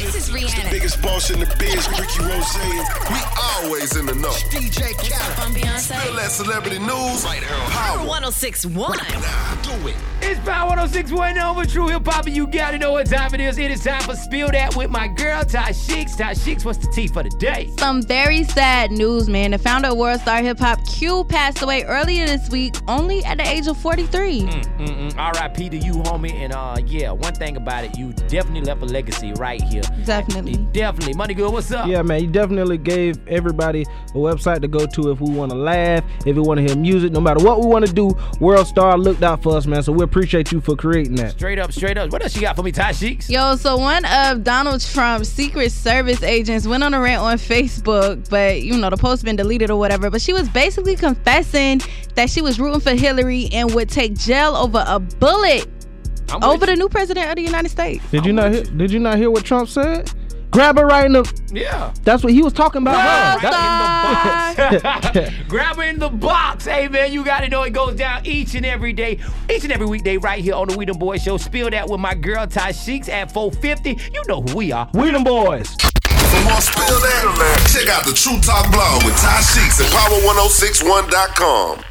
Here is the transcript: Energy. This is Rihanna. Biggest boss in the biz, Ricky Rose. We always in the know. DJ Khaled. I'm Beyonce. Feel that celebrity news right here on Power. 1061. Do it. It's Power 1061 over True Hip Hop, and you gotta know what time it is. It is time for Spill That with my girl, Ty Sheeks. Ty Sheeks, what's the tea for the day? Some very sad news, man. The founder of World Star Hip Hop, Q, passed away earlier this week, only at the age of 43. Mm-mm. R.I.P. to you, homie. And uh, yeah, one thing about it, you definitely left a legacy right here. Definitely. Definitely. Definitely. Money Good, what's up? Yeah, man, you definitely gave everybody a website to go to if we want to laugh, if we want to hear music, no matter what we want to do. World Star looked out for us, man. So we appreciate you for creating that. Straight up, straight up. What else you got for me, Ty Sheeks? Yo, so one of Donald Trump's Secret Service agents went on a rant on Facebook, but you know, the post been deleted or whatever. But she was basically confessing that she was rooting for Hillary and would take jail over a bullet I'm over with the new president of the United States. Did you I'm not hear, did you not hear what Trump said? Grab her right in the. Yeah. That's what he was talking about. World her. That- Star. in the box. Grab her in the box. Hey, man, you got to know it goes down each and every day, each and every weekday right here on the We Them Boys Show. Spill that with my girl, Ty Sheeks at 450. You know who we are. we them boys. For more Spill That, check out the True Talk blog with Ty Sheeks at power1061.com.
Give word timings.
Energy. 0.00 0.07
This 0.28 0.42
is 0.42 0.54
Rihanna. 0.54 0.70
Biggest 0.70 1.02
boss 1.02 1.30
in 1.30 1.40
the 1.40 1.46
biz, 1.58 1.88
Ricky 1.88 2.22
Rose. 2.22 2.56
We 3.10 3.20
always 3.42 3.96
in 3.96 4.06
the 4.06 4.14
know. 4.14 4.30
DJ 4.50 4.92
Khaled. 4.96 5.38
I'm 5.38 5.54
Beyonce. 5.54 6.00
Feel 6.02 6.14
that 6.16 6.30
celebrity 6.30 6.78
news 6.78 7.24
right 7.24 7.42
here 7.42 7.54
on 7.54 7.70
Power. 7.70 8.06
1061. 8.06 8.98
Do 9.62 9.88
it. 9.88 9.96
It's 10.20 10.40
Power 10.40 10.70
1061 10.70 11.38
over 11.38 11.64
True 11.64 11.88
Hip 11.88 12.04
Hop, 12.06 12.26
and 12.26 12.34
you 12.34 12.46
gotta 12.46 12.76
know 12.78 12.92
what 12.92 13.06
time 13.06 13.32
it 13.34 13.40
is. 13.40 13.56
It 13.58 13.70
is 13.70 13.84
time 13.84 14.02
for 14.02 14.16
Spill 14.16 14.50
That 14.50 14.76
with 14.76 14.90
my 14.90 15.08
girl, 15.08 15.44
Ty 15.44 15.72
Sheeks. 15.72 16.16
Ty 16.16 16.34
Sheeks, 16.34 16.64
what's 16.64 16.78
the 16.78 16.90
tea 16.92 17.06
for 17.06 17.22
the 17.22 17.30
day? 17.30 17.70
Some 17.78 18.02
very 18.02 18.44
sad 18.44 18.90
news, 18.90 19.28
man. 19.28 19.52
The 19.52 19.58
founder 19.58 19.88
of 19.88 19.96
World 19.96 20.20
Star 20.20 20.42
Hip 20.42 20.58
Hop, 20.58 20.84
Q, 20.86 21.24
passed 21.24 21.62
away 21.62 21.84
earlier 21.84 22.26
this 22.26 22.50
week, 22.50 22.74
only 22.88 23.24
at 23.24 23.38
the 23.38 23.48
age 23.48 23.66
of 23.68 23.76
43. 23.78 24.40
Mm-mm. 24.42 25.16
R.I.P. 25.16 25.68
to 25.70 25.76
you, 25.78 25.94
homie. 25.94 26.32
And 26.34 26.52
uh, 26.52 26.76
yeah, 26.84 27.12
one 27.12 27.34
thing 27.34 27.56
about 27.56 27.84
it, 27.84 27.96
you 27.96 28.12
definitely 28.12 28.62
left 28.62 28.82
a 28.82 28.86
legacy 28.86 29.32
right 29.34 29.62
here. 29.62 29.82
Definitely. 29.82 30.17
Definitely. 30.18 30.56
Definitely. 30.72 31.14
Money 31.14 31.34
Good, 31.34 31.52
what's 31.52 31.70
up? 31.70 31.86
Yeah, 31.86 32.02
man, 32.02 32.20
you 32.20 32.26
definitely 32.26 32.76
gave 32.76 33.24
everybody 33.28 33.82
a 33.82 34.16
website 34.16 34.60
to 34.62 34.68
go 34.68 34.84
to 34.84 35.12
if 35.12 35.20
we 35.20 35.30
want 35.30 35.52
to 35.52 35.56
laugh, 35.56 36.02
if 36.26 36.34
we 36.34 36.42
want 36.42 36.58
to 36.58 36.66
hear 36.66 36.76
music, 36.76 37.12
no 37.12 37.20
matter 37.20 37.44
what 37.44 37.60
we 37.60 37.66
want 37.66 37.86
to 37.86 37.92
do. 37.92 38.10
World 38.40 38.66
Star 38.66 38.98
looked 38.98 39.22
out 39.22 39.44
for 39.44 39.56
us, 39.56 39.66
man. 39.66 39.80
So 39.84 39.92
we 39.92 40.02
appreciate 40.02 40.50
you 40.50 40.60
for 40.60 40.74
creating 40.74 41.14
that. 41.16 41.32
Straight 41.32 41.60
up, 41.60 41.72
straight 41.72 41.96
up. 41.96 42.10
What 42.10 42.22
else 42.22 42.34
you 42.34 42.40
got 42.40 42.56
for 42.56 42.64
me, 42.64 42.72
Ty 42.72 42.92
Sheeks? 42.92 43.30
Yo, 43.30 43.54
so 43.54 43.76
one 43.76 44.04
of 44.06 44.42
Donald 44.42 44.80
Trump's 44.80 45.28
Secret 45.28 45.70
Service 45.70 46.22
agents 46.24 46.66
went 46.66 46.82
on 46.82 46.94
a 46.94 47.00
rant 47.00 47.22
on 47.22 47.38
Facebook, 47.38 48.28
but 48.28 48.62
you 48.62 48.76
know, 48.76 48.90
the 48.90 48.96
post 48.96 49.24
been 49.24 49.36
deleted 49.36 49.70
or 49.70 49.78
whatever. 49.78 50.10
But 50.10 50.20
she 50.20 50.32
was 50.32 50.48
basically 50.48 50.96
confessing 50.96 51.80
that 52.16 52.28
she 52.28 52.42
was 52.42 52.58
rooting 52.58 52.80
for 52.80 52.94
Hillary 52.94 53.48
and 53.52 53.72
would 53.72 53.88
take 53.88 54.14
jail 54.14 54.56
over 54.56 54.84
a 54.84 54.98
bullet 54.98 55.68
I'm 56.30 56.42
over 56.44 56.58
with 56.58 56.68
the 56.68 56.76
new 56.76 56.88
president 56.88 57.28
of 57.30 57.36
the 57.36 57.42
United 57.42 57.68
States. 57.70 58.04
Did 58.10 58.24
you 58.26 58.30
I'm 58.30 58.36
not 58.36 58.52
hear, 58.52 58.64
did 58.64 58.90
you 58.90 58.98
not 59.00 59.16
hear 59.18 59.30
what 59.30 59.44
Trump 59.44 59.68
said? 59.68 60.10
Grab 60.50 60.78
her 60.78 60.86
right 60.86 61.04
in 61.04 61.12
the. 61.12 61.42
Yeah. 61.52 61.92
That's 62.04 62.22
what 62.24 62.32
he 62.32 62.42
was 62.42 62.54
talking 62.54 62.80
about. 62.80 62.94
World 62.96 63.42
her. 63.42 63.50
That- 63.50 64.54
Star. 64.56 64.68
in 64.68 64.74
the 64.74 64.80
box. 64.80 65.34
Grab 65.48 65.76
her 65.76 65.82
in 65.82 65.98
the 65.98 66.08
box. 66.08 66.64
Hey, 66.66 66.88
man, 66.88 67.12
you 67.12 67.22
got 67.24 67.40
to 67.40 67.48
know 67.50 67.62
it 67.64 67.74
goes 67.74 67.96
down 67.96 68.24
each 68.24 68.54
and 68.54 68.64
every 68.64 68.94
day, 68.94 69.18
each 69.50 69.64
and 69.64 69.72
every 69.72 69.86
weekday 69.86 70.16
right 70.16 70.42
here 70.42 70.54
on 70.54 70.68
the 70.68 70.76
We 70.78 70.86
Them 70.86 70.98
Boys 70.98 71.22
Show. 71.22 71.36
Spill 71.36 71.68
that 71.70 71.88
with 71.88 72.00
my 72.00 72.14
girl, 72.14 72.46
Ty 72.46 72.72
Sheeks 72.72 73.10
at 73.10 73.30
450. 73.30 73.90
You 74.14 74.22
know 74.26 74.40
who 74.40 74.56
we 74.56 74.72
are. 74.72 74.88
we 74.94 75.10
them 75.10 75.22
boys. 75.24 75.68
For 75.74 76.44
more 76.44 76.60
Spill 76.62 76.98
That, 77.00 77.68
check 77.70 77.88
out 77.94 78.06
the 78.06 78.12
True 78.14 78.40
Talk 78.40 78.72
blog 78.72 79.04
with 79.04 79.16
Ty 79.20 79.40
Sheeks 79.42 79.80
at 79.80 79.86
power1061.com. 79.92 81.84